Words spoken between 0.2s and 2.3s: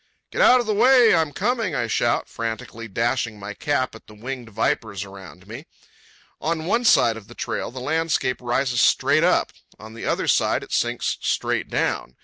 "Get out of the way! I'm coming!" I shout,